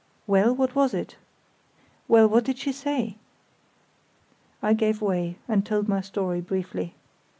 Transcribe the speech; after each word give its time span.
"Well, 0.25 0.55
what 0.55 0.73
was 0.73 0.95
it?" 0.95 1.15
"Well, 2.07 2.27
what 2.27 2.43
did 2.45 2.57
she 2.57 2.71
say?" 2.71 3.17
I 4.59 4.73
gave 4.73 4.99
way, 4.99 5.37
and 5.47 5.63
told 5.63 5.87
my 5.87 6.01
story 6.01 6.41
briefly. 6.41 6.95